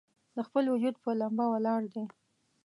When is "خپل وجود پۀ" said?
0.47-1.11